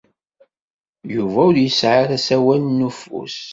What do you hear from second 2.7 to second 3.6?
ufus.